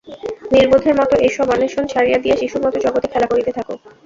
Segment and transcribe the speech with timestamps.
[0.51, 3.67] নির্বোধের মত এ-সব অন্বেষণ ছাড়িয়া দিয়া শিশুর মত জগতে খেলা করিতে থাক।